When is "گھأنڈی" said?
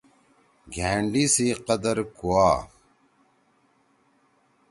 0.73-1.25